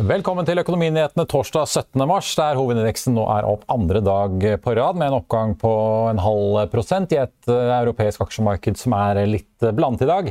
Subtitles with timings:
[0.00, 2.00] Velkommen til Økonominyhetene torsdag 17.
[2.08, 5.72] mars, der hovedindeksen nå er opp andre dag på rad med en oppgang på
[6.08, 10.30] en halv prosent i et eh, europeisk aksjemarked som er litt blandet i dag.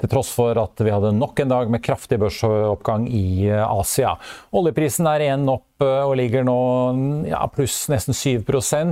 [0.00, 4.14] Til tross for at vi hadde nok en dag med kraftig børsoppgang i eh, Asia.
[4.56, 6.56] Oljeprisen er igjen opp eh, og ligger nå
[7.28, 8.46] ja, pluss nesten 7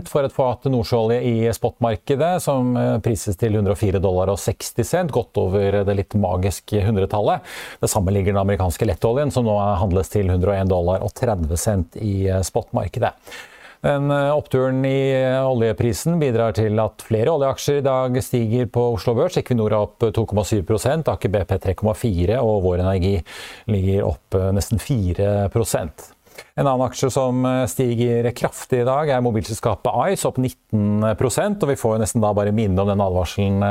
[0.08, 5.14] for et fat nordsjøolje i spotmarkedet, som eh, prises til 104 dollar og 60 cent,
[5.14, 7.44] godt over det litt magiske hundretallet.
[7.80, 11.96] Det samme ligger den amerikanske lettoljen, som nå handles til 101 dollar og 30 cent
[12.04, 13.16] i spotmarkedet.
[13.80, 18.88] Den eh, oppturen i eh, oljeprisen bidrar til at flere oljeaksjer i dag stiger på
[18.96, 19.38] Oslo Børs.
[19.38, 23.16] Equinor er opp 2,7% Aker BP 3,4 og Vår Energi
[23.70, 30.12] ligger opp eh, nesten 4% en annen aksje som stiger kraftig i dag, er mobilselskapet
[30.12, 33.64] Ice, opp 19% og Vi får jo nesten da bare minne om den advarselen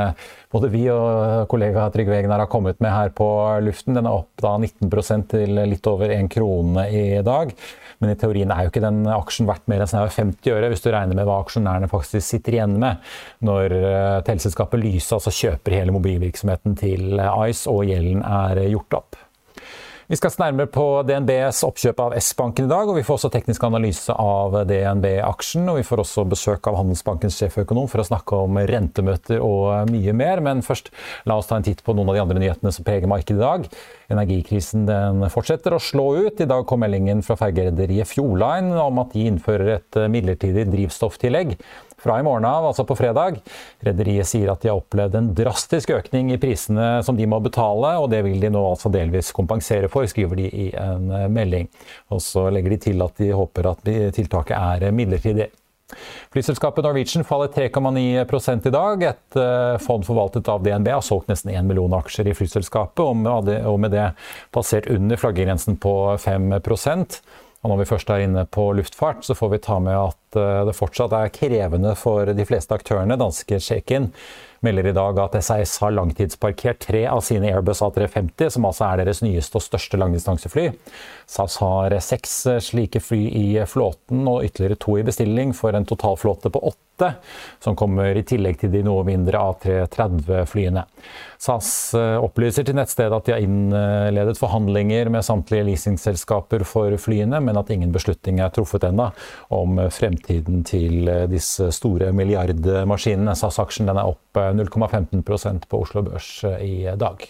[0.52, 3.28] både vi og kollega Trygve Egnar har kommet med her på
[3.64, 3.96] luften.
[3.96, 7.56] Den er opp da 19% til litt over 1 krone i dag.
[8.04, 10.84] Men i teorien er jo ikke den aksjen verdt mer enn snaue 50 øre, hvis
[10.84, 13.02] du regner med hva aksjonærene faktisk sitter igjen med
[13.48, 19.24] når eh, teleselskapet Lyse altså kjøper hele mobilvirksomheten til Ice og gjelden er gjort opp.
[20.08, 23.30] Vi skal se nærmere på DNBs oppkjøp av S-banken i dag, og vi får også
[23.34, 25.66] teknisk analyse av DNB-aksjen.
[25.68, 30.14] Og vi får også besøk av Handelsbankens sjeføkonom for å snakke om rentemøter og mye
[30.16, 30.40] mer.
[30.46, 30.94] Men først,
[31.28, 33.44] la oss ta en titt på noen av de andre nyhetene som preger markedet i
[33.44, 33.68] dag.
[34.16, 36.40] Energikrisen den fortsetter å slå ut.
[36.40, 41.58] I dag kom meldingen fra fergerederiet Fjordline om at de innfører et midlertidig drivstofftillegg
[42.02, 43.40] fra i morgen av, altså på fredag.
[43.86, 47.96] Rederiet sier at de har opplevd en drastisk økning i prisene som de må betale,
[48.02, 51.70] og det vil de nå altså delvis kompensere for, skriver de i en eh, melding.
[52.14, 53.88] Og så legger de til at de håper at
[54.18, 55.50] tiltaket er midlertidig.
[56.34, 59.04] Flyselskapet Norwegian faller 3,9 i dag.
[59.04, 63.80] Et eh, fond forvaltet av DNB har solgt nesten 1 million aksjer i flyselskapet, og
[63.80, 64.10] med det
[64.56, 66.52] passert under flaggegrensen på 5
[67.68, 70.62] og når vi først er inne på luftfart, så får vi ta med at eh,
[70.70, 73.18] det fortsatt er krevende for de fleste aktørene.
[73.20, 74.08] Danske Shaken
[74.64, 79.04] melder i dag at SAS har langtidsparkert tre av sine Airbus A350, som altså er
[79.04, 80.70] deres nyeste og største langdistansefly.
[81.28, 82.40] SAS har seks
[82.70, 86.87] slike fly i flåten og ytterligere to i bestilling for en totalflåte på åtte
[87.64, 90.84] som kommer i tillegg til de noe mindre A330-flyene.
[91.38, 97.42] SAS eh, opplyser til nettstedet at de har innledet forhandlinger med samtlige leasingselskaper for flyene,
[97.44, 99.12] men at ingen beslutning er truffet ennå
[99.54, 103.38] om fremtiden til disse store milliardmaskinene.
[103.38, 107.30] SAS-aksjen er opp 0,15% på Oslo Børs eh, i dag.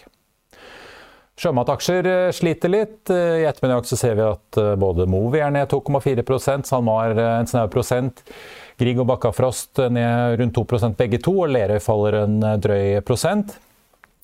[1.38, 3.12] Sjømataksjer eh, sliter litt.
[3.12, 8.24] I ettermiddag ser vi at både Movi er ned 2,4% SalMar en snau prosent.
[8.78, 13.56] Grieg og Bakkafrost ned rundt 2 begge to, og Lerøy faller en drøy prosent.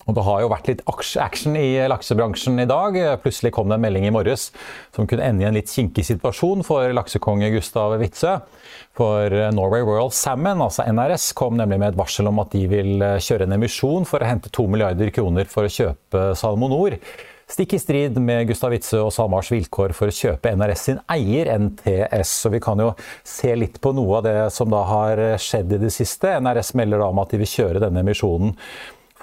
[0.05, 0.83] Og Det har jo vært litt
[1.17, 2.99] action i laksebransjen i dag.
[3.23, 4.51] Plutselig kom det en melding i morges
[4.95, 8.39] som kunne ende i en litt kinkig situasjon for laksekonge Gustav Witzøe.
[8.95, 13.01] For Norway Royal Salmon, altså NRS, kom nemlig med et varsel om at de vil
[13.01, 17.01] kjøre en emisjon for å hente to milliarder kroner for å kjøpe Salmonor.
[17.45, 21.51] Stikk i strid med Gustav Witzøe og SalMars vilkår for å kjøpe NRS sin eier,
[21.61, 22.31] NTS.
[22.41, 25.81] Så vi kan jo se litt på noe av det som da har skjedd i
[25.83, 26.33] det siste.
[26.41, 28.57] NRS melder da om at de vil kjøre denne emisjonen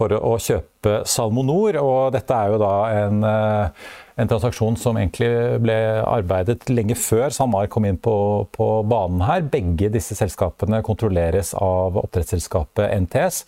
[0.02, 1.78] for å kjøpe Salmonor.
[1.82, 3.90] Og dette er jo da en, eh,
[4.22, 5.30] En transaksjon som egentlig
[5.64, 5.76] ble
[6.06, 8.14] arbeidet lenge før SalMar kom inn på,
[8.54, 9.42] på, banen her.
[9.50, 13.42] Begge disse selskapene kontrolleres av oppdrettsselskapet NTS.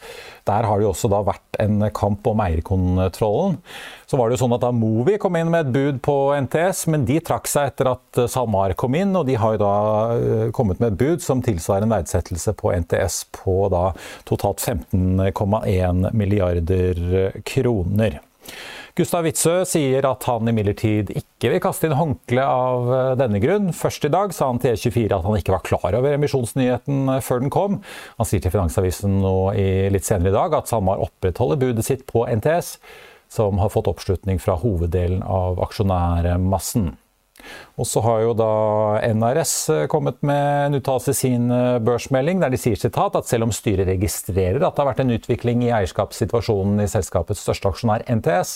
[0.49, 3.59] Der har det jo også da vært en kamp om eierkontrollen.
[4.09, 6.17] Så var det jo sånn at da Movi kom inn med et bud på
[6.47, 9.77] NTS, men de trakk seg etter at SalMar kom inn, og de har jo da
[10.17, 13.91] eh, kommet med et bud som tilsvarer en verdsettelse på NTS på da
[14.29, 18.23] totalt 15,1 milliarder kroner.
[18.93, 23.71] Gustav Witzøe sier at han imidlertid ikke vil kaste inn håndkle av eh, denne grunn.
[23.73, 27.23] Først i dag sa han til E24 at han ikke var klar over emisjonsnyheten eh,
[27.25, 27.79] før den kom.
[28.19, 29.17] Han sier til Finansavisen
[29.89, 32.75] litt senere i dag at SalMar opprettholder budet sitt på NTS,
[33.33, 36.91] som har fått oppslutning fra hoveddelen av aksjonærmassen.
[37.81, 38.49] Og så har jo da
[39.15, 43.29] NRS eh, kommet med en uttalelse i sin eh, børsmelding der de sier sitat at
[43.29, 47.71] selv om styret registrerer at det har vært en utvikling i eierskapssituasjonen i selskapets største
[47.73, 48.55] aksjonær NTS,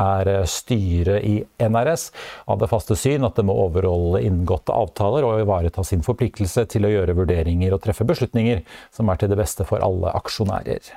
[0.00, 2.08] er eh, styret i NRS
[2.48, 6.88] av det faste syn at det må overholde inngåtte avtaler og ivareta sin forpliktelse til
[6.88, 8.64] å gjøre vurderinger og treffe beslutninger
[8.94, 10.94] som er til det beste for alle aksjonærer.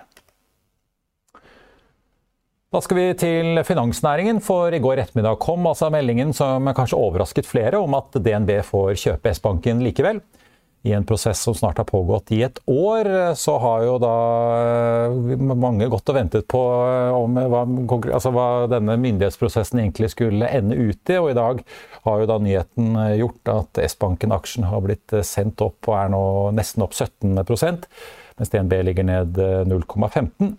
[2.69, 7.47] Da skal vi til finansnæringen, for i går ettermiddag kom altså meldingen som kanskje overrasket
[7.49, 10.19] flere, om at DNB får kjøpe S-banken likevel.
[10.85, 14.13] I en prosess som snart har pågått i et år, så har jo da
[14.59, 17.65] eh, mange gått og ventet på eh, om hva,
[18.13, 21.17] altså hva denne myndighetsprosessen egentlig skulle ende ut i.
[21.17, 21.65] Og i dag
[22.05, 26.23] har jo da nyheten eh, gjort at S-banken-aksjen har blitt sendt opp og er nå
[26.61, 27.89] nesten opp 17%
[28.39, 30.53] mens DNB ligger ned 0,15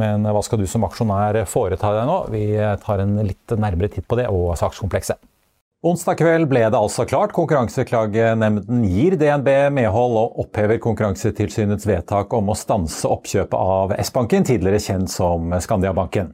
[0.00, 2.18] men hva skal du som aksjonær foreta deg nå?
[2.34, 2.44] Vi
[2.84, 5.20] tar en litt nærmere titt på det og sakskomplekset.
[5.86, 7.30] Onsdag kveld ble det altså klart.
[7.36, 9.46] Konkurranseklagenemnden gir DNB
[9.76, 16.32] medhold og opphever Konkurransetilsynets vedtak om å stanse oppkjøpet av S-banken, tidligere kjent som Skandiabanken.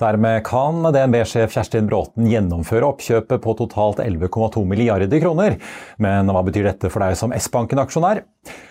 [0.00, 5.58] Dermed kan DNB-sjef Kjerstin Bråten gjennomføre oppkjøpet på totalt 11,2 milliarder kroner.
[6.00, 8.24] Men hva betyr dette for deg som S-banken-aksjonær?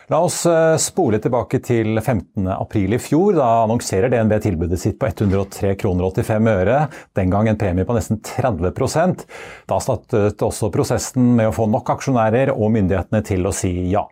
[0.08, 2.46] La oss eh, spole tilbake til 15.
[2.54, 3.34] april i fjor.
[3.40, 6.78] Da annonserer DNB tilbudet sitt på 103 kroner 85 øre.
[7.18, 9.26] Den gang en premie på nesten 30%
[9.70, 9.80] Da
[10.16, 14.06] startet også prosessen med å få nok aksjonærer og myndighetene til å si ja.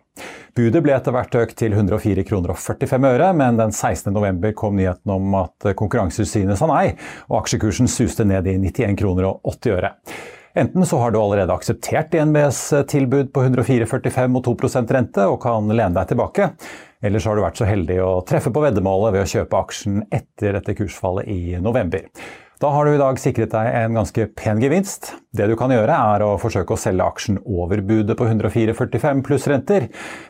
[0.54, 4.12] Budet ble etter hvert økt til 104 kroner og 45 øre, men den 16.
[4.14, 6.94] november kom nyheten om at Konkurransetilsynet sa nei,
[7.30, 9.94] og aksjekursen suste ned i 91 kroner og 80 øre.
[10.54, 12.60] Enten så har du allerede akseptert DNBs
[12.92, 16.52] tilbud på 104,45 og 2% rente og kan lene deg tilbake.
[17.02, 20.04] Eller så har du vært så heldig å treffe på veddemålet ved å kjøpe aksjen
[20.14, 22.06] etter dette kursfallet i november.
[22.62, 25.10] Da har du i dag sikret deg en ganske pen gevinst.
[25.34, 29.48] Det du kan gjøre, er å forsøke å selge aksjen over budet på 104,45 pluss
[29.50, 29.88] renter.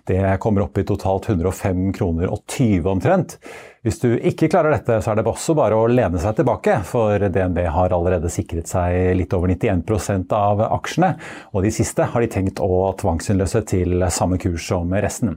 [0.09, 3.37] Det kommer opp i totalt 105 kroner og 20 omtrent.
[3.85, 7.21] Hvis du ikke klarer dette, så er det også bare å lene seg tilbake, for
[7.21, 11.11] DNB har allerede sikret seg litt over 91% av aksjene,
[11.53, 15.37] og de siste har de tenkt å tvangsinnløse til samme kurs som resten.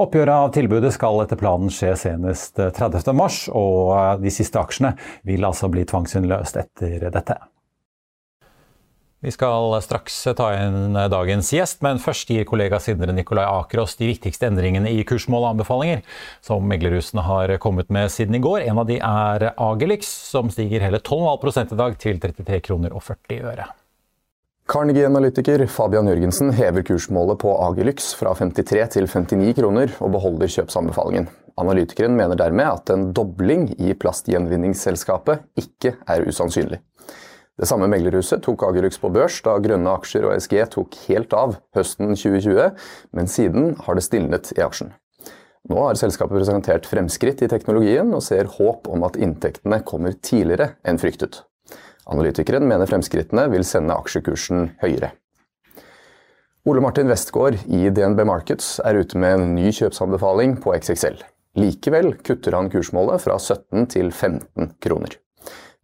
[0.00, 4.96] Oppgjøret av tilbudet skal etter planen skje senest 30.3, og de siste aksjene
[5.28, 7.42] vil altså bli tvangsinnløst etter dette.
[9.22, 14.08] Vi skal straks ta inn dagens gjest, men først gir kollega Sindre Nikolai Akerås de
[14.08, 16.02] viktigste endringene i kursmål og anbefalinger
[16.42, 18.64] som meglerhusene har kommet med siden i går.
[18.66, 23.06] En av de er Agelix, som stiger hele 12,5 i dag til 33 kroner og
[23.12, 23.68] 40 øre.
[24.72, 31.30] Carnegie-analytiker Fabian Jørgensen hever kursmålet på Agelix fra 53 til 59 kroner og beholder kjøpsanbefalingen.
[31.62, 36.82] Analytikeren mener dermed at en dobling i plastgjenvinningsselskapet ikke er usannsynlig.
[37.62, 41.52] Det samme meglerhuset tok Agerux på børs da grønne aksjer og SG tok helt av
[41.76, 42.72] høsten 2020,
[43.14, 44.90] men siden har det stilnet i aksjen.
[45.70, 50.72] Nå har selskapet presentert fremskritt i teknologien og ser håp om at inntektene kommer tidligere
[50.82, 51.44] enn fryktet.
[52.10, 55.12] Analytikeren mener fremskrittene vil sende aksjekursen høyere.
[56.66, 61.22] Ole Martin Westgård i DNB Markets er ute med en ny kjøpsanbefaling på XXL.
[61.62, 65.21] Likevel kutter han kursmålet fra 17 til 15 kroner.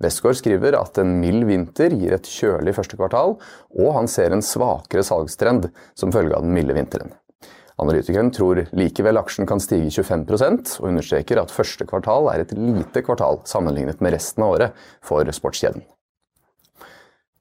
[0.02, 3.34] Westgård skriver at en mild vinter gir et kjølig første kvartal,
[3.74, 7.10] og han ser en svakere salgstrend som følge av den milde vinteren.
[7.78, 13.04] Analytikeren tror likevel aksjen kan stige 25% og understreker at første kvartal er et lite
[13.06, 15.84] kvartal sammenlignet med resten av året for sportskjeden.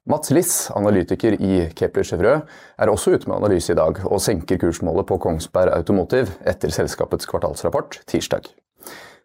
[0.08, 2.46] Mats Liss, analytiker i Kepler Chevreux,
[2.80, 7.28] er også ute med analyse i dag og senker kursmålet på Kongsberg Automotive etter selskapets
[7.28, 8.48] kvartalsrapport tirsdag.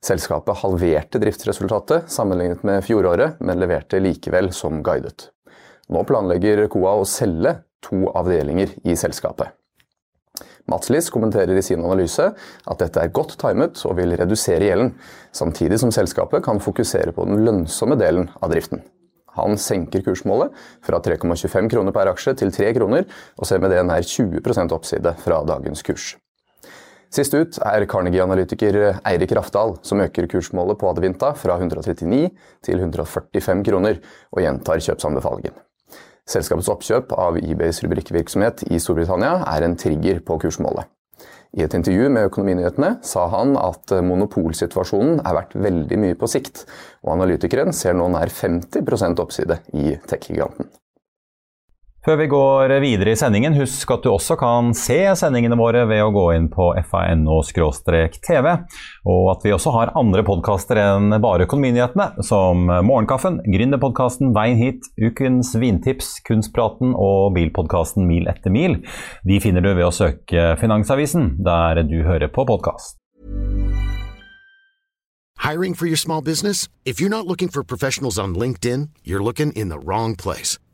[0.03, 5.29] Selskapet halverte driftsresultatet sammenlignet med fjoråret, men leverte likevel som guidet.
[5.87, 9.53] Nå planlegger KOA å selge to avdelinger i selskapet.
[10.67, 14.93] Mats Liss kommenterer i sin analyse at dette er godt timet og vil redusere gjelden,
[15.35, 18.83] samtidig som selskapet kan fokusere på den lønnsomme delen av driften.
[19.37, 20.53] Han senker kursmålet
[20.85, 23.07] fra 3,25 kroner per aksje til 3 kroner,
[23.39, 26.13] og ser med det nær 20% oppside fra dagens kurs.
[27.13, 32.31] Sist ut er Carnegie-analytiker Eirik Rafdal, som øker kursmålet på Adevinta fra 139
[32.65, 33.99] til 145 kroner,
[34.33, 35.53] og gjentar kjøpsanbefalingen.
[36.25, 40.89] Selskapets oppkjøp av eBays rubrikkvirksomhet i Storbritannia er en trigger på kursmålet.
[41.53, 46.63] I et intervju med Økonominyhetene sa han at monopolsituasjonen er verdt veldig mye på sikt,
[47.05, 50.73] og analytikeren ser nå nær 50% oppside i tech-giganten.
[52.03, 56.01] Før vi går videre i sendingen, husk at du også kan se sendingene våre ved
[56.03, 58.47] å gå inn på fano-tv,
[59.07, 64.89] og at vi også har andre podkaster enn bare Økonominyhetene, som Morgenkaffen, Gründerpodkasten Veien hit,
[64.99, 68.81] Ukens vintips, Kunstpraten og bilpodkasten Mil etter mil.
[69.23, 72.99] De finner du ved å søke Finansavisen, der du hører på podkast.
[75.43, 76.67] Hiring for your small business?
[76.83, 80.59] If you're not looking for professionals on LinkedIn, you're looking in the wrong place.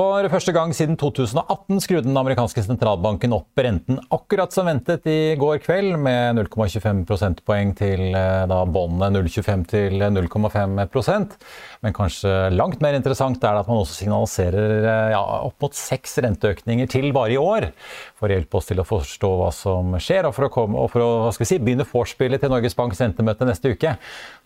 [0.00, 5.34] For første gang siden 2018 skrudde den amerikanske sentralbanken opp renten akkurat som ventet i
[5.36, 11.36] går kveld, med 0,25 prosentpoeng til eh, da båndet 0,25 til 0,5%
[11.84, 15.76] Men kanskje langt mer interessant er det at man også signaliserer eh, ja, opp mot
[15.76, 17.68] seks renteøkninger til bare i år.
[18.16, 20.94] For å hjelpe oss til å forstå hva som skjer, og for å, komme, og
[20.94, 23.98] for å si, begynne vorspielet til Norges Banks rentemøte neste uke,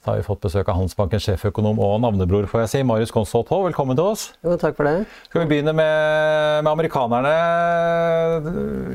[0.04, 3.49] så har vi fått besøk av Handelsbankens sjeføkonom og navnebror, får jeg si, Marius Konsholt
[3.54, 3.70] Haa.
[3.70, 4.26] Velkommen til oss.
[4.44, 5.06] Jo, takk for det.
[5.30, 7.33] Skal vi begynne med, med, amerikanerne?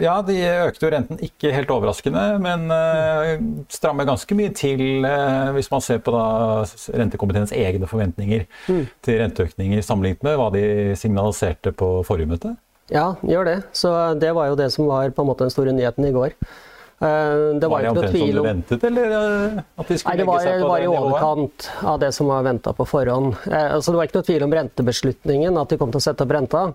[0.04, 0.38] Ja, de
[0.68, 3.34] økte jo renten ikke helt overraskende, men uh,
[3.72, 6.24] strammer ganske mye til uh, hvis man ser på da,
[7.00, 8.86] rentekomiteens egne forventninger mm.
[9.06, 10.66] til renteøkninger sammenlignet med hva de
[11.00, 12.56] signaliserte på forrige møte.
[12.90, 13.60] Ja, gjør det.
[13.78, 16.34] Så det var jo det som var på en måte den store nyheten i går.
[17.00, 20.26] Uh, det var, var det omtrent som du ventet, eller at de skulle Nei, det
[20.28, 23.38] var, legge seg på det, var i overkant av det som var venta på forhånd.
[23.48, 26.36] Altså, det var ikke noe tvil om rentebeslutningen, at de kom til å sette opp
[26.36, 26.66] renta.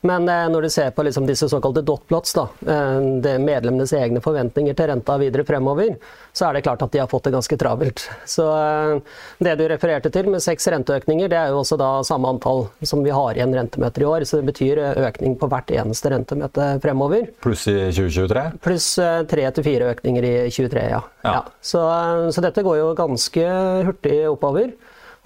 [0.00, 4.22] Men eh, når du ser på liksom disse såkalte dotplots, da, eh, det medlemmenes egne
[4.22, 5.96] forventninger til renta videre fremover,
[6.32, 8.04] så er det klart at de har fått det ganske travelt.
[8.28, 12.30] Så eh, det du refererte til med seks renteøkninger, det er jo også da samme
[12.30, 14.26] antall som vi har igjen rentemøter i år.
[14.28, 17.30] Så det betyr økning på hvert eneste rentemøte fremover.
[17.42, 18.44] Pluss i 2023?
[18.64, 18.92] Pluss
[19.30, 21.02] tre til fire økninger i 2023, ja.
[21.24, 21.34] ja.
[21.40, 21.42] ja.
[21.60, 21.82] Så,
[22.34, 23.48] så dette går jo ganske
[23.88, 24.70] hurtig oppover.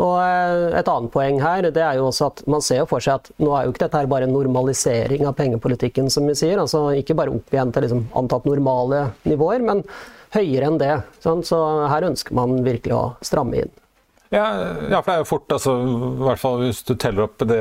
[0.01, 3.05] Og eh, Et annet poeng her det er jo også at man ser jo for
[3.05, 6.39] seg at nå er jo ikke dette her bare en normalisering av pengepolitikken, som vi
[6.39, 6.59] sier.
[6.63, 9.85] altså Ikke bare opp igjen til liksom antatt normale nivåer, men
[10.33, 10.97] høyere enn det.
[11.21, 11.61] Så
[11.93, 13.73] her ønsker man virkelig å stramme inn.
[14.33, 14.47] Ja,
[14.89, 17.59] ja, for det er jo fort, altså, i hvert fall hvis du teller opp det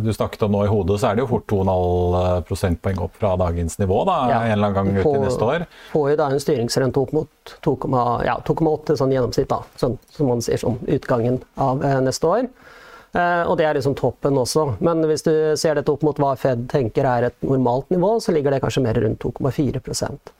[0.00, 3.34] du snakket om nå i hodet, så er det jo fort 2,5 prosentpoeng opp fra
[3.42, 4.38] dagens nivå da, ja.
[4.46, 5.66] en eller annen gang ut i neste år.
[5.92, 8.38] Får jo da en styringsrente opp mot 2,8 ja,
[8.96, 12.48] sånn gjennomsnitt, da, sånn, som man sier som utgangen av eh, neste år.
[13.12, 14.64] Eh, og det er liksom toppen også.
[14.84, 18.32] Men hvis du ser dette opp mot hva Fed tenker er et normalt nivå, så
[18.32, 20.32] ligger det kanskje mer rundt 2,4%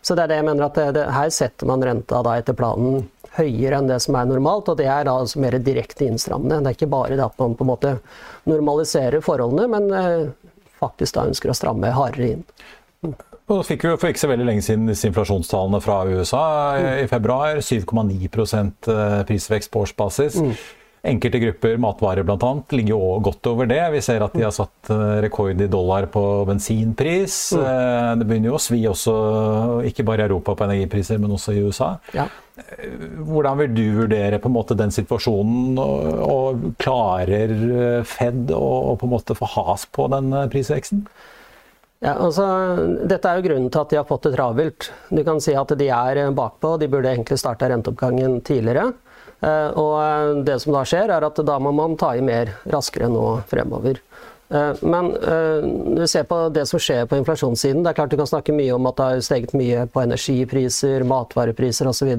[0.00, 2.56] Så det er det jeg mener at det, det, her setter man renta da etter
[2.56, 3.04] planen
[3.36, 6.62] høyere enn det som er normalt, og det er da altså mer direkte innstrammende.
[6.64, 7.94] Det er ikke bare det at man på en måte
[8.48, 12.46] normaliserer forholdene, men eh, faktisk da ønsker å stramme hardere inn.
[13.48, 16.42] Og fikk vi for ikke så veldig lenge siden disse inflasjonstallene fra USA
[17.00, 17.62] i februar.
[17.64, 20.36] 7,9 eh, prisvekst på årsbasis.
[20.42, 20.52] Mm.
[21.02, 23.80] Enkelte grupper, matvarer bl.a., ligger jo godt over det.
[23.94, 27.36] Vi ser at de har satt eh, rekord i dollar på bensinpris.
[27.54, 27.62] Mm.
[27.62, 29.14] Eh, det begynner jo å svi også,
[29.86, 31.94] ikke bare i Europa på energipriser, men også i USA.
[32.16, 32.26] Ja.
[33.28, 37.52] Hvordan vil du vurdere på en måte den situasjonen, og, og klarer
[38.08, 41.06] Fed å, på en måte få has på den prisveksten?
[42.02, 42.44] Ja, altså,
[43.10, 44.90] dette er jo grunnen til at de har fått det travelt.
[45.10, 48.92] Du kan si at de er bakpå, de burde egentlig starta renteoppgangen tidligere.
[49.40, 53.10] Eh, og det som da skjer, er at da må man ta i mer raskere
[53.12, 54.00] nå fremover.
[54.48, 55.68] Eh, men eh,
[55.98, 57.84] du ser på det som skjer på inflasjonssiden.
[57.84, 61.04] Det er klart Du kan snakke mye om at det har steget mye på energipriser,
[61.08, 62.14] matvarepriser osv.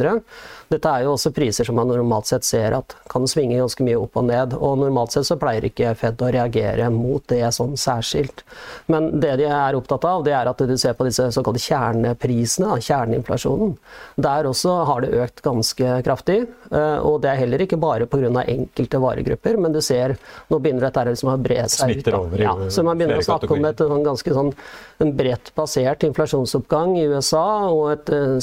[0.69, 3.97] Dette er jo også priser som man normalt sett ser at kan svinge ganske mye
[3.97, 4.53] opp og ned.
[4.53, 8.43] Og normalt sett så pleier ikke Fed å reagere mot det sånn særskilt.
[8.91, 12.77] Men det de er opptatt av, det er at du ser på disse såkalte kjerneprisene,
[12.85, 13.73] kjerneinflasjonen.
[14.21, 16.43] Der også har det økt ganske kraftig.
[16.69, 18.29] Eh, og det er heller ikke bare pga.
[18.45, 20.17] enkelte varegrupper, men du ser
[20.49, 23.49] nå begynner dette liksom å bre seg ut over ja, Så man begynner å snakke
[23.55, 24.53] om et sånn ganske sånn
[24.99, 28.37] en bredt basert inflasjonsoppgang i USA og et uh,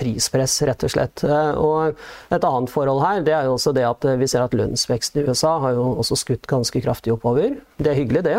[0.00, 1.24] prispress, rett og slett.
[1.26, 4.44] Uh, og et annet forhold her det er jo også det at uh, vi ser
[4.44, 7.58] at lønnsveksten i USA har jo også skutt ganske kraftig oppover.
[7.80, 8.36] Det er hyggelig, det.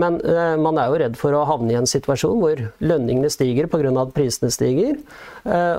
[0.00, 0.16] Men
[0.62, 3.90] man er jo redd for å havne i en situasjon hvor lønningene stiger pga.
[4.00, 4.96] at prisene stiger,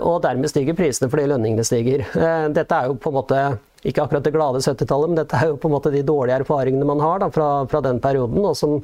[0.06, 2.06] og dermed stiger prisene fordi lønningene stiger.
[2.54, 3.42] Dette er jo på en måte
[3.88, 6.88] ikke akkurat det glade 70-tallet, men dette er jo på en måte de dårlige erfaringene
[6.88, 8.80] man har da, fra, fra, den perioden, og som,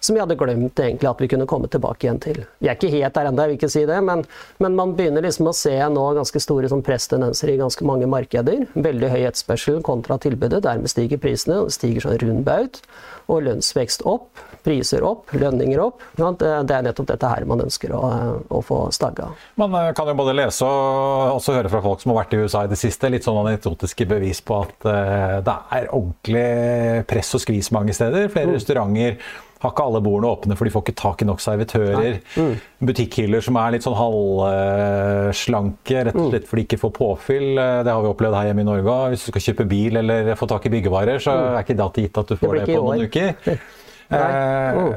[0.00, 2.42] som vi hadde glemt egentlig at vi kunne komme tilbake igjen til.
[2.62, 4.24] Vi er ikke helt der ennå, jeg vil ikke si det, men,
[4.62, 8.66] men, man begynner liksom å se nå ganske store sånn presstendenser i ganske mange markeder.
[8.74, 12.82] Veldig høy etterspørsel kontra tilbudet, dermed stiger prisene, Det stiger sånn rundbaut.
[13.28, 16.00] Og lønnsvekst opp, priser opp, lønninger opp.
[16.16, 18.00] Det er nettopp dette her man ønsker å,
[18.48, 19.28] å få stagga.
[19.60, 22.40] Man eh, kan jo både lese og også høre fra folk som har vært i
[22.40, 27.34] USA i det siste, litt sånn anekdotiske bevis på at uh, det er ordentlig press
[27.36, 28.30] og skvis mange steder.
[28.32, 28.56] Flere mm.
[28.56, 29.20] restauranter
[29.58, 32.18] har ikke alle bordene åpne, for de får ikke tak i nok servitører.
[32.38, 32.52] Mm.
[32.90, 37.48] Butikkhyller som er litt sånn halvslanke, rett og slett fordi de ikke får påfyll.
[37.58, 40.30] Eh, det har vi opplevd her hjemme i Norge Hvis du skal kjøpe bil eller
[40.38, 41.48] få tak i byggevarer, så mm.
[41.50, 43.68] er ikke det gitt at du får det, det på noen uker.
[44.08, 44.92] Eh, mm.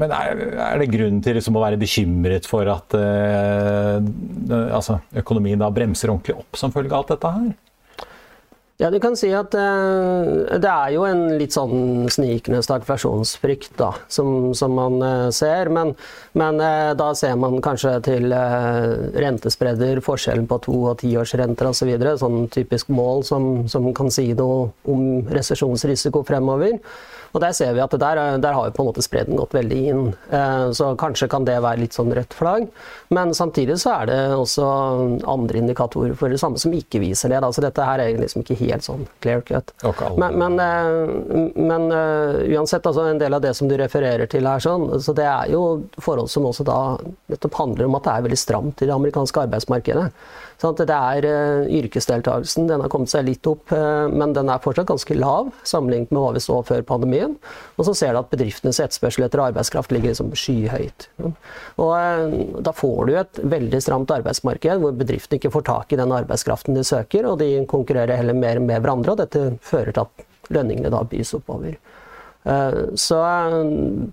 [0.00, 3.98] Men er, er, det grunn til liksom å være bekymret for at eh,
[4.72, 7.50] altså, økonomien da bremser ordentlig opp som følge av alt dette her?
[8.76, 13.94] Ja, du kan si at uh, det er jo en litt sånn snikende stagflasjonsfrykt da,
[14.12, 15.70] som, som man uh, ser.
[15.72, 15.94] Men,
[16.36, 18.28] men uh, da ser man kanskje til
[19.16, 21.80] rentespredder, forskjellen på to- og tiårsrenter osv.
[21.80, 26.76] Så videre, sånn typisk mål som, som kan si noe om resesjonsrisiko fremover.
[27.36, 29.80] Og der ser vi at der, der har jo på en måte spredden gått veldig
[29.90, 30.04] inn.
[30.32, 32.68] Eh, så kanskje kan det være litt sånn rødt flagg.
[33.12, 34.64] Men samtidig så er det også
[35.28, 37.42] andre indikatorer for det samme som ikke viser det.
[37.52, 39.72] Så dette her er liksom ikke helt sånn clear cut.
[40.18, 44.46] Men, men, eh, men uh, uansett, altså en del av det som du refererer til
[44.48, 45.62] her, sånn, så det er jo
[46.02, 46.78] forhold som også da
[47.32, 50.08] nettopp handler om at det er veldig stramt i det amerikanske arbeidsmarkedet.
[50.62, 54.62] Sånn det er uh, Yrkesdeltakelsen den har kommet seg litt opp, uh, men den er
[54.64, 57.34] fortsatt ganske lav sammenlignet med hva vi så før pandemien.
[57.76, 61.08] Og så ser du at bedriftenes etterspørsel etter arbeidskraft ligger liksom skyhøyt.
[61.20, 66.00] Og uh, Da får du et veldig stramt arbeidsmarked hvor bedriftene ikke får tak i
[66.00, 70.06] den arbeidskraften de søker, og de konkurrerer heller mer med hverandre, og dette fører til
[70.06, 71.76] at lønningene da bys oppover.
[72.46, 73.72] Eh, så eh,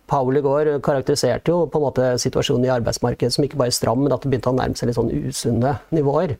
[0.10, 4.02] Paul i går karakteriserte jo på en måte situasjonen i arbeidsmarkedet som ikke bare stram,
[4.04, 6.38] men at det begynte å nærme seg litt sånn usunne nivåer.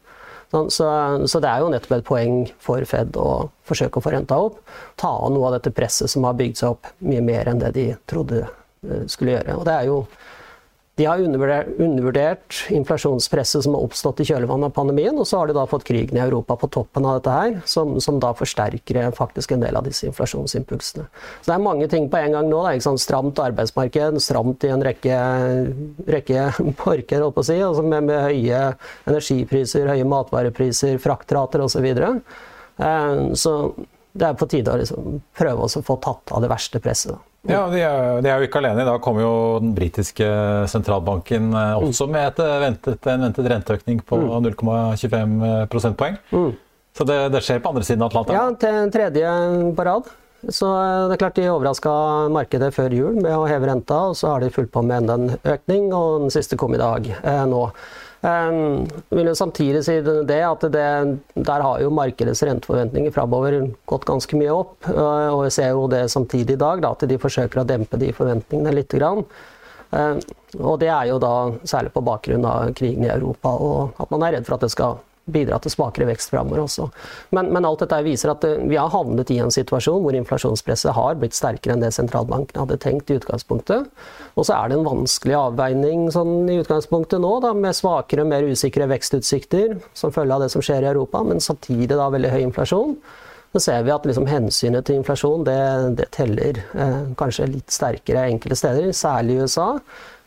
[0.54, 0.86] Så,
[1.26, 4.60] så, det er jo nettopp et poeng for Fed å forsøke å få renta opp.
[5.02, 7.72] Ta av noe av dette presset som har bygd seg opp mye mer enn det
[7.74, 9.58] de trodde eh, skulle gjøre.
[9.58, 10.04] Og det er jo
[10.96, 15.56] de har undervurdert, inflasjonspresset som har oppstått i kjølvannet av pandemien, og så har de
[15.58, 19.56] da fått krigen i Europa på toppen av dette her, som, som da forsterker faktisk
[19.56, 21.08] en del av disse inflasjonsimpulsene.
[21.42, 22.62] Så det er mange ting på en gang nå.
[22.62, 25.18] Det er sånn stramt arbeidsmarked, stramt i en rekke,
[26.14, 26.46] rekke
[26.86, 28.62] markeder, holdt på å si, altså med, med, høye
[29.10, 31.74] energipriser, høye matvarepriser, fraktrater osv.
[31.74, 32.14] Så, videre.
[32.78, 33.58] Eh, så
[34.14, 37.18] det er på tide å liksom prøve å få tatt av det verste presset.
[37.18, 37.33] Da.
[37.44, 38.86] Ja, de er, de er, jo ikke alene.
[38.86, 40.28] I dag kommer jo den britiske
[40.72, 44.30] sentralbanken eh, også med et eh, ventet, en ventet renteøkning på mm.
[44.54, 45.34] 0,25
[45.74, 46.16] prosentpoeng.
[46.32, 46.54] Mm.
[46.96, 48.38] Så det, det, skjer på andre siden av Atlanteren?
[48.38, 49.34] Ja, til tredje
[49.76, 50.12] på rad.
[50.52, 51.92] Så eh, det er klart De overraska
[52.34, 55.20] markedet før jul med å heve renta, og så har de fulgt på med enda
[55.20, 57.66] en økning, og den siste kom i dag eh, nå.
[58.24, 60.84] Um, vil jo samtidig si det at det,
[61.36, 63.58] der har jo markedets renteforventninger framover
[63.90, 64.78] gått ganske mye opp.
[64.88, 68.14] Og vi ser jo det samtidig i dag, da, at de forsøker å dempe de
[68.16, 68.94] forventningene litt.
[68.94, 69.26] Grann.
[69.94, 71.34] Og det er jo da
[71.68, 74.72] særlig på bakgrunn av krigen i Europa og at man er redd for at det
[74.74, 75.00] skal
[75.32, 76.90] bidra til svakere vekst framover også.
[77.36, 81.20] Men, men, alt dette viser at vi har havnet i en situasjon hvor inflasjonspresset har
[81.22, 83.88] blitt sterkere enn det sentralbanken hadde tenkt i utgangspunktet.
[84.36, 88.48] Og så er det en vanskelig avveining sånn i utgangspunktet nå, da, med svakere, mer
[88.48, 92.42] usikre vekstutsikter som følge av det som skjer i Europa, men samtidig da veldig høy
[92.50, 92.98] inflasjon.
[93.54, 95.60] Så ser vi at liksom hensynet til inflasjon det,
[96.00, 99.68] det teller eh, kanskje litt sterkere enkelte steder, særlig i USA.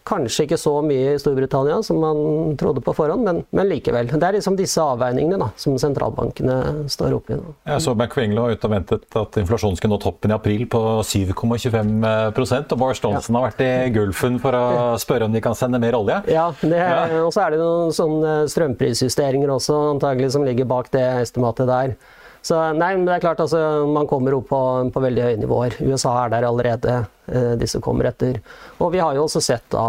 [0.06, 4.08] Kanskje ikke så mye i Storbritannia som man trodde på forhånd, men, men likevel.
[4.12, 7.56] Det er liksom disse avveiningene da, som sentralbankene står oppi nå.
[7.66, 10.82] Jeg så McQuingle var ute og ventet at inflasjonen skulle nå toppen i april på
[11.06, 13.40] 7,25 og Boris Johnson ja.
[13.40, 14.66] har vært i Gulfen for å
[15.00, 16.20] spørre om de kan sende mer olje.
[16.30, 16.92] Ja, ja.
[17.22, 21.96] og så er det noen sånne strømprisjusteringer også antagelig som ligger bak det estimatet der.
[22.46, 23.58] Så nei, men det er klart altså,
[23.90, 24.62] Man kommer opp på,
[24.94, 25.78] på veldig høye nivåer.
[25.82, 27.02] USA er der allerede.
[27.26, 28.38] Eh, disse kommer etter.
[28.78, 29.82] Og vi har jo også sett da,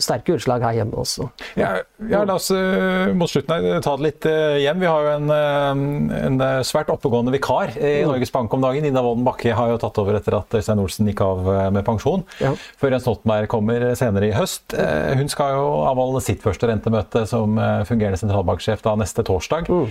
[0.00, 1.26] sterke utslag her hjemme også.
[1.58, 1.74] Ja,
[2.08, 4.80] ja La oss uh, mot slutten her, ta det litt uh, hjem.
[4.80, 8.08] Vi har jo en, en svært oppegående vikar i mm.
[8.08, 8.88] Norges Bank om dagen.
[8.88, 11.44] Ida Wolden Bakke har jo tatt over etter at Øystein Olsen gikk av
[11.76, 12.24] med pensjon.
[12.40, 12.54] Ja.
[12.80, 14.72] Før Jens Stoltenberg kommer senere i høst.
[14.72, 19.68] hun skal jo avholde sitt første rentemøte som fungerende sentralbanksjef da neste torsdag.
[19.68, 19.90] Mm.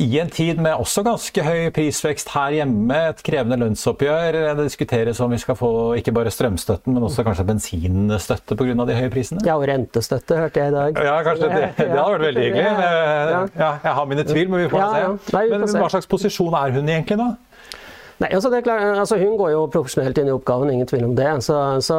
[0.00, 5.18] I en tid med også ganske høy prisvekst her hjemme, et krevende lønnsoppgjør, det diskuteres
[5.20, 8.86] om vi skal få ikke bare strømstøtten, men også kanskje bensinstøtte pga.
[8.88, 9.42] de høye prisene?
[9.44, 11.00] Ja, og rentestøtte, hørte jeg i dag.
[11.04, 11.66] Ja, kanskje det.
[11.84, 12.64] Det hadde vært veldig hyggelig.
[12.64, 15.42] Ja, jeg har mine tvil, men vi får ja, se.
[15.52, 17.26] Men hva slags posisjon er hun egentlig nå?
[18.22, 21.28] Nei, altså, klart, altså Hun går jo profesjonelt inn i oppgaven, ingen tvil om det.
[21.44, 21.98] Så, så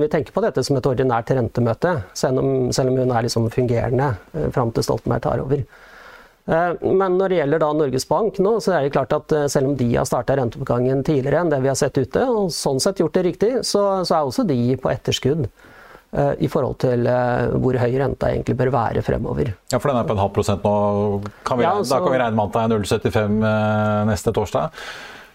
[0.00, 3.46] vi tenker på dette som et ordinært rentemøte, selv om, selv om hun er liksom
[3.54, 5.62] fungerende eh, fram til Stoltenberg tar over.
[6.50, 9.46] Eh, men når det gjelder da Norges Bank nå, så er det klart at eh,
[9.52, 12.82] selv om de har starta renteoppgangen tidligere enn det vi har sett ute, og sånn
[12.82, 17.06] sett gjort det riktig, så, så er også de på etterskudd eh, i forhold til
[17.06, 19.54] hvor høy renta egentlig bør være fremover.
[19.70, 20.74] Ja, For den er på en halv prosent nå.
[21.46, 23.40] Kan vi, ja, så, da kan vi regne med at det er 0,75
[24.10, 24.82] neste torsdag?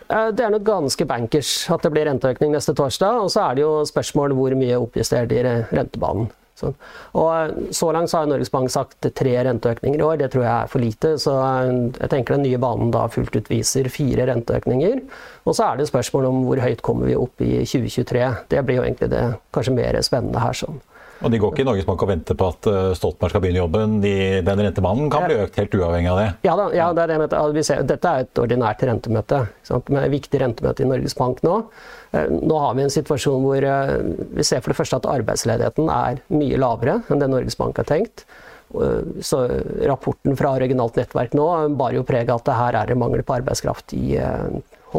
[0.05, 3.23] Det er nok ganske bankers at det blir renteøkning neste torsdag.
[3.23, 6.27] Og så er det jo spørsmål hvor mye oppjusterer de rentebanen.
[6.55, 6.75] Sånn.
[7.19, 10.45] Og eh, Så langt så har Norges Bank sagt tre renteøkninger i år, det tror
[10.45, 11.13] jeg er for lite.
[11.21, 15.03] Så eh, jeg tenker den nye banen da fullt ut viser fire renteøkninger.
[15.45, 18.27] Og så er det spørsmål om hvor høyt kommer vi opp i 2023.
[18.51, 20.55] Det blir jo egentlig det kanskje mer spennende her.
[20.55, 20.79] sånn.
[21.23, 23.61] Og De går ikke i Norges Bank og venter på at eh, Stoltenberg skal begynne
[23.61, 23.99] jobben.
[24.03, 24.15] De,
[24.45, 26.27] den rentebanen kan bli økt helt uavhengig av det?
[26.47, 27.83] Ja, da, ja det er det vi ser.
[27.87, 29.45] dette er et ordinært rentemøte.
[29.87, 31.61] Med et viktig rentemøte i Norges Bank nå.
[32.15, 33.93] Eh, nå har vi en situasjon hvor eh,
[34.39, 37.89] vi ser for det første at arbeidsledigheten er mye lavere enn det Norges Bank har
[37.91, 38.27] tenkt.
[39.23, 39.37] Så
[39.87, 41.45] Rapporten fra regionalt nettverk nå
[41.77, 44.17] bar jo preg av at det her er det mangel på arbeidskraft i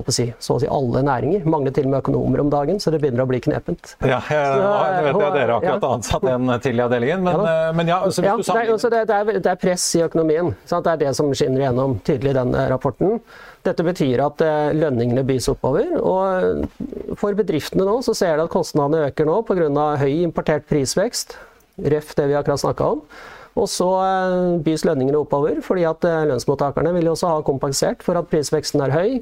[0.04, 1.46] på å si, så å si alle næringer.
[1.48, 3.94] Mangler til og med økonomer om dagen, så det begynner å bli knepent.
[4.02, 5.92] Ja, jeg, jeg vet at dere akkurat ja.
[5.96, 9.18] ansatt en til i avdelingen, men ja, eh, men ja så ja, det, er, det,
[9.18, 10.52] er, det, er, press i økonomien.
[10.68, 10.87] Sant?
[10.87, 13.20] Det er det som skinner igjennom tydelig i den rapporten.
[13.66, 15.96] Dette betyr at eh, lønningene bys oppover.
[16.00, 19.88] og For bedriftene nå så ser de at kostnadene øker nå pga.
[20.02, 21.37] høy importert prisvekst.
[21.76, 23.02] Ref det vi akkurat snakka om.
[23.57, 28.05] Og så eh, bys lønningene oppover, fordi at eh, lønnsmottakerne vil jo også ha kompensert
[28.05, 29.14] for at prisveksten er høy,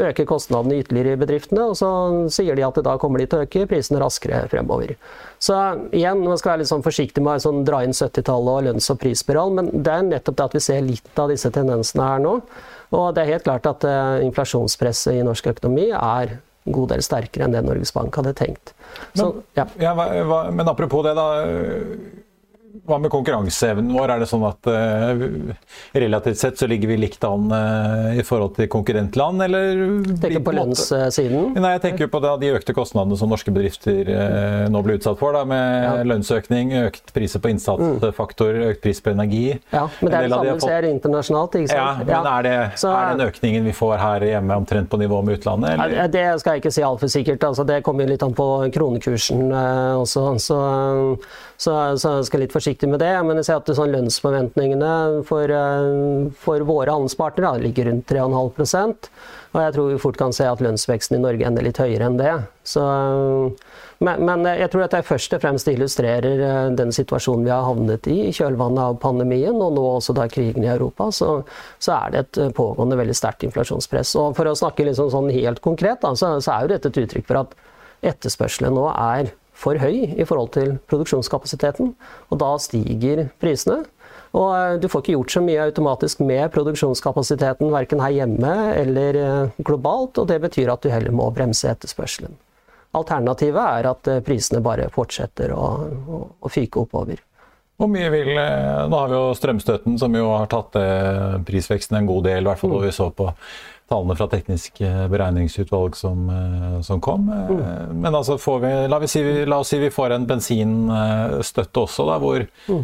[0.00, 1.90] øker kostnadene ytterligere i bedriftene, og så
[2.32, 4.94] sier de at da kommer de til å øke prisene raskere fremover.
[5.42, 5.58] Så
[5.92, 8.88] igjen, man skal være litt sånn forsiktig med å sånn, dra inn 70-tallet og lønns-
[8.94, 12.22] og prisspiral, men det er nettopp det at vi ser litt av disse tendensene her
[12.24, 12.38] nå.
[12.96, 17.02] Og det er helt klart at uh, inflasjonspresset i norsk økonomi er en god del
[17.02, 18.74] sterkere enn det Norges Bank hadde tenkt.
[19.16, 19.64] Så, men, ja.
[19.82, 21.26] Ja, hva, men apropos det, da
[22.88, 24.14] hva med konkurranseevnen vår?
[24.14, 25.52] Er det sånn at uh,
[25.92, 29.82] relativt sett så ligger vi likt an uh, i forhold til konkurrentland, eller?
[30.22, 31.52] Tenker på lønnssiden?
[31.58, 35.20] Nei, jeg tenker på da, de økte kostnadene som norske bedrifter uh, nå blir utsatt
[35.20, 35.92] for, da, med ja.
[36.08, 38.66] lønnsøkning, økt priser på innsatsfaktor, mm.
[38.72, 39.44] økt pris på energi.
[39.74, 42.02] Ja, men det er det samme vi ser internasjonalt, ikke sant?
[42.08, 45.20] Ja, men er, det, så, er den økningen vi får her hjemme omtrent på nivå
[45.26, 45.76] med utlandet?
[45.76, 46.10] Eller?
[46.12, 47.48] Det skal jeg ikke si altfor sikkert.
[47.52, 50.26] Altså, det kommer litt an på kronekursen også.
[50.42, 50.58] Så,
[51.62, 53.12] så, så jeg skal litt forsiktig med det.
[53.26, 59.08] Men jeg ser at sånn lønnsforventningene for, eh, for våre handelspartnere ligger rundt 3,5%
[59.52, 62.18] Og jeg tror vi fort kan se at lønnsveksten i Norge ender litt høyere enn
[62.18, 62.34] det.
[62.66, 62.82] Så,
[64.02, 67.66] men, men, jeg tror at det først og fremst illustrerer eh, den situasjonen vi har
[67.68, 71.10] havnet i i kjølvannet av pandemien, og nå også da krigen i Europa.
[71.14, 71.42] Så,
[71.82, 74.16] så er det et eh, pågående veldig sterkt inflasjonspress.
[74.22, 77.04] Og for å snakke liksom sånn helt konkret, da, så, så er jo dette et
[77.04, 77.54] uttrykk for at
[78.12, 81.92] etterspørselen nå er for høy i forhold til produksjonskapasiteten,
[82.30, 83.82] og da stiger prisene.
[84.32, 89.18] Og eh, du får ikke gjort så mye automatisk med produksjonskapasiteten verken her hjemme eller
[89.20, 92.38] eh, globalt, og det betyr at du heller må bremse etterspørselen.
[92.96, 97.22] Alternativet er at prisene bare fortsetter å, å, å fyke oppover.
[97.80, 100.76] Hvor mye vil Nå har vi jo strømstøtten, som jo har tatt
[101.48, 103.30] prisveksten en god del, i hvert fall da vi så på
[103.92, 104.80] tallene fra teknisk
[105.12, 106.24] beregningsutvalg som,
[106.82, 107.28] som kom.
[107.28, 108.00] Mm.
[108.00, 112.08] Men altså får vi la, vi si, la, oss si vi får en bensinstøtte også,
[112.08, 112.82] da, hvor, mm.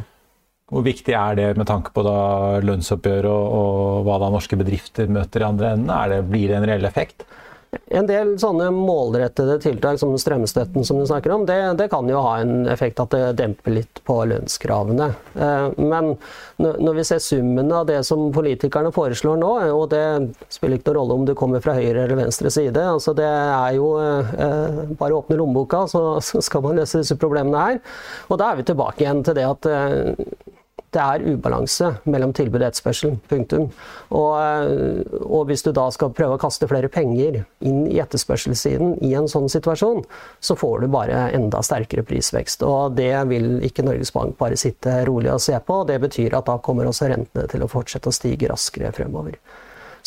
[0.71, 2.19] hvor viktig er det med tanke på da
[2.65, 5.95] lønnsoppgjør og, og, hva da norske bedrifter møter i andre enden?
[6.13, 7.27] Det, blir det en reell effekt?
[7.93, 12.21] En del sånne målrettede tiltak som strømstøtten som du snakker om, det, det, kan jo
[12.25, 15.09] ha en effekt at det demper litt på lønnskravene.
[15.37, 16.15] Eh, men
[16.57, 20.05] når vi ser summen av det som politikerne foreslår nå, og det
[20.53, 23.77] spiller ikke noen rolle om du kommer fra høyre eller venstre side, altså det er
[23.77, 27.83] jo eh, bare å åpne lommeboka, så skal man løse disse problemene her.
[28.33, 30.57] Og da er vi tilbake igjen til det at eh,
[30.95, 33.19] det er ubalanse mellom tilbud og etterspørsel.
[33.29, 33.69] Punktum.
[34.09, 38.97] Og, eh, og, hvis du da skal prøve å kaste flere penger inn i etterspørselssiden
[39.05, 40.03] i en sånn situasjon,
[40.41, 42.65] så får du bare enda sterkere prisvekst.
[42.67, 45.83] Og det vil ikke Norges Bank bare sitte rolig og se på.
[45.89, 49.37] Det betyr at da kommer også rentene til å fortsette å stige raskere fremover.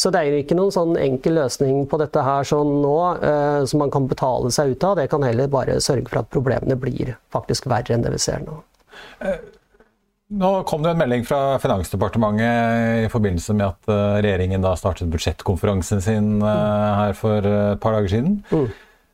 [0.01, 3.83] Så det er ikke noen sånn enkel løsning på dette her sånn nå, eh, som
[3.83, 4.97] man kan betale seg ut av.
[4.97, 8.41] Det kan heller bare sørge for at problemene blir faktisk verre enn det vi ser
[8.47, 8.63] nå.
[10.31, 14.75] Eh, nå kom det en melding fra Finansdepartementet i forbindelse med at eh, regjeringen da
[14.79, 18.41] startet budsjettkonferansen sin eh, her for et par dager siden.
[18.51, 18.69] Mm.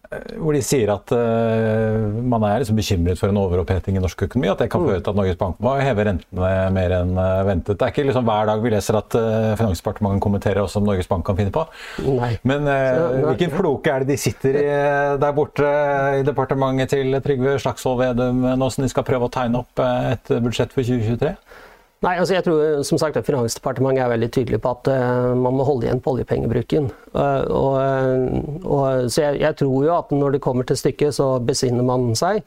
[0.07, 4.23] Eh, hvor de sier at uh, man er liksom bekymret for en overoppheting i norsk
[4.27, 4.49] økonomi.
[4.51, 7.75] At det kan føre til at Norges Bank må heve rentene mer enn uh, ventet.
[7.75, 11.11] Det er ikke liksom hver dag vi leser at uh, Finansdepartementet kommenterer også om Norges
[11.11, 11.65] Bank kan finne på.
[12.07, 12.33] Nei.
[12.47, 14.65] Men hvilken floke er det de sitter i
[15.19, 15.67] der borte
[16.19, 20.31] i departementet til Trygve Slagsvold Vedum nå som de skal prøve å tegne opp et
[20.43, 21.35] budsjett for 2023?
[22.05, 25.55] Nei, altså jeg tror som sagt at Finansdepartementet er veldig tydelig på at uh, man
[25.57, 26.91] må holde igjen på oljepengebruken.
[27.15, 31.17] Uh, og, uh, og, så jeg, jeg, tror jo at når det kommer til stykket,
[31.17, 32.43] så besinner man seg.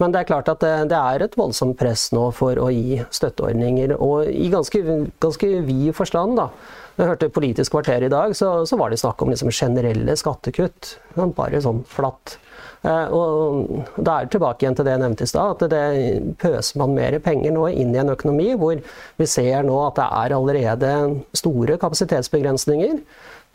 [0.00, 3.02] Men det er klart at det, det er et voldsomt press nå for å gi
[3.14, 4.80] støtteordninger, og i ganske,
[5.22, 6.40] ganske vid forstand.
[6.40, 6.48] da.
[6.94, 10.96] Jeg hørte Politisk kvarter i dag, så, så var det snakk om liksom generelle skattekutt.
[11.14, 12.36] Bare sånn flatt.
[12.84, 16.34] Eh, og da er det tilbake igjen til det jeg nevnte i stad, at det
[16.42, 18.78] pøser man mer penger nå inn i en økonomi hvor
[19.20, 20.90] vi ser nå at det er allerede
[21.36, 23.00] store kapasitetsbegrensninger.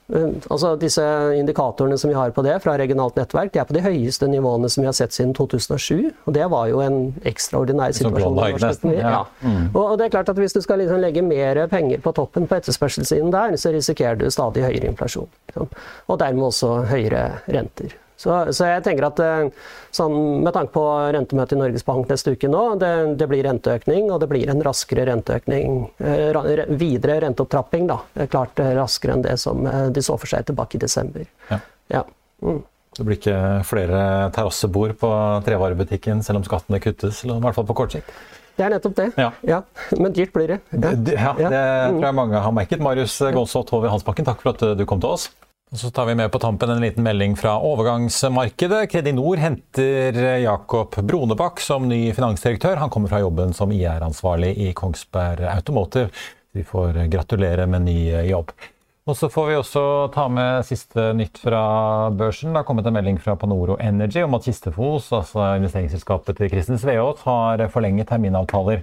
[0.10, 1.04] Eh, altså Disse
[1.38, 4.70] indikatorene som vi har på det fra regionalt nettverk, de er på de høyeste nivåene
[4.72, 6.10] som vi har sett siden 2007.
[6.26, 8.40] Og det var jo en ekstraordinær situasjon.
[8.40, 8.90] i norsk.
[8.98, 9.24] Ja.
[9.42, 9.70] Mm.
[9.76, 12.56] Og det er klart at Hvis du skal liksom legge mer penger på toppen på
[12.56, 15.28] etterspørselssiden der, så risikerer du stadig høyere inflasjon.
[16.08, 17.96] Og dermed også høyere renter.
[18.20, 20.84] Så, så, jeg tenker at eh, sånn, Med tanke på
[21.16, 24.64] rentemøtet i Norges Bank neste uke nå, det, det blir renteøkning, og det blir en
[24.66, 25.86] raskere renteøkning.
[26.04, 28.02] Eh, videre renteopptrapping, da.
[28.28, 31.24] Klart eh, raskere enn det som de så for seg tilbake i desember.
[31.48, 31.62] Ja.
[31.96, 32.04] Ja.
[32.44, 32.60] Mm.
[32.98, 34.02] Det blir ikke flere
[34.36, 35.10] terrassebord på
[35.46, 38.12] trevarebutikken selv om skattene kuttes, eller i hvert fall på kort sikt?
[38.60, 39.12] Det er nettopp det.
[39.16, 39.30] Ja.
[39.48, 39.62] ja.
[39.96, 40.64] Men dyrt blir det.
[40.76, 42.84] Ja, det, ja, det tror jeg mange har merket.
[42.84, 45.30] Marius Gåsvold Hove Hansbakken, takk for at du kom til oss.
[45.72, 48.90] Så tar vi med på tampen en liten melding fra overgangsmarkedet.
[48.90, 52.76] Kredinor henter Jakob Bronebakk som ny finansdirektør.
[52.82, 56.10] Han kommer fra jobben som IR-ansvarlig i Kongsberg Automotive.
[56.58, 58.50] Vi får gratulere med ny jobb.
[59.06, 61.62] Og så får vi også ta med siste nytt fra
[62.18, 62.50] børsen.
[62.50, 66.82] Det har kommet en melding fra Panoro Energy om at Kistefos, altså investeringsselskapet til Kristin
[66.82, 68.82] Sveaas, har forlenget terminavtaler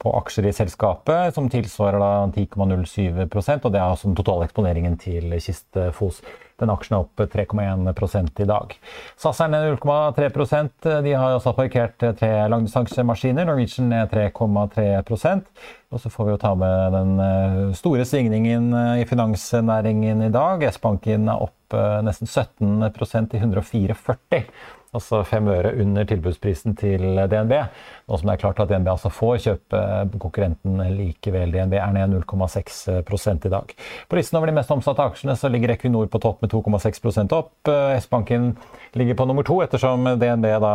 [0.00, 5.32] på aksjer i selskapet, som tilsvarer 10,07% og Det er altså den totale eksponeringen til
[5.40, 6.20] Kistefos.
[6.60, 8.74] Den aksjen er opp 3,1 i dag.
[9.18, 13.48] SAS er ned 0,3% De har også parkert tre langdistansemaskiner.
[13.48, 15.50] Norwegian ned 3,3%
[15.90, 20.30] Og så får vi jo ta med den eh, store svingningen eh, i finansnæringen i
[20.34, 20.62] dag.
[20.70, 24.46] S-banken er opp eh, nesten 17% til 104,40
[24.94, 27.54] altså fem øre under tilbudsprisen til DNB.
[28.08, 29.80] Nå som det er klart at DNB altså får kjøpe
[30.22, 31.54] konkurrenten likevel.
[31.54, 33.74] DNB er ned 0,6 i dag.
[34.08, 37.52] På listen over de mest omsatte aksjene så ligger Equinor på topp med 2,6 opp.
[37.98, 38.52] S-banken
[38.94, 40.74] ligger på nummer to, ettersom DNB da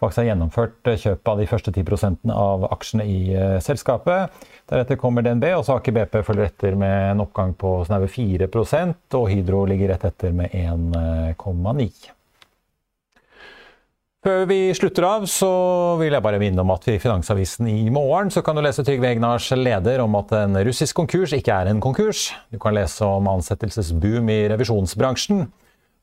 [0.00, 4.36] faktisk har gjennomført kjøpet av de første 10% av aksjene i eh, selskapet.
[4.70, 9.18] Deretter kommer DNB, og så Aker BP følger etter med en oppgang på snaue 4%
[9.18, 12.15] og Hydro ligger rett etter med 1,9
[14.26, 15.48] før vi slutter av, så
[16.00, 19.12] vil jeg bare minne om at i Finansavisen i morgen så kan du lese Trygve
[19.12, 22.32] Egnars leder om at en russisk konkurs ikke er en konkurs.
[22.50, 25.44] Du kan lese om ansettelsesboom i revisjonsbransjen,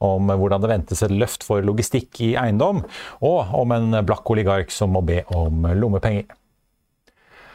[0.04, 2.86] om hvordan det ventes et løft for logistikk i eiendom,
[3.28, 6.30] og om en blakk oligark som må be om lommepenger.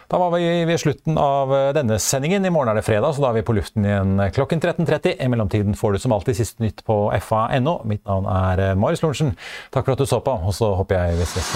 [0.08, 2.46] Da var vi ved slutten av eh, denne sendingen.
[2.48, 5.18] I morgen er det fredag, så da er vi på luften igjen klokken 13.30.
[5.20, 7.74] I mellomtiden får du som alltid siste nytt på fa.no.
[7.84, 9.34] Mitt navn er eh, Marius Lorentzen.
[9.68, 11.52] Takk for at du så på, og så håper jeg vi ses.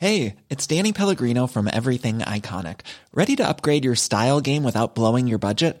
[0.00, 2.80] Hey, it's Danny Pellegrino from Everything Iconic.
[3.14, 5.80] Ready to upgrade your style game without blowing your budget?